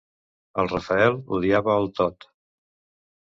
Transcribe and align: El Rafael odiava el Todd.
El 0.61 0.69
Rafael 0.71 1.19
odiava 1.39 1.77
el 1.81 1.85
Todd. 1.99 2.27